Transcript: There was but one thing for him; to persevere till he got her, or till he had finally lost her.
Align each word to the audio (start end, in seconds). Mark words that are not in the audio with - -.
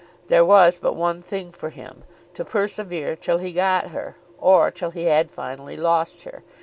There 0.29 0.43
was 0.43 0.79
but 0.79 0.93
one 0.95 1.21
thing 1.21 1.51
for 1.51 1.69
him; 1.69 2.03
to 2.33 2.43
persevere 2.43 3.15
till 3.15 3.37
he 3.37 3.51
got 3.51 3.89
her, 3.89 4.17
or 4.39 4.71
till 4.71 4.89
he 4.89 5.03
had 5.03 5.29
finally 5.29 5.77
lost 5.77 6.23
her. 6.23 6.41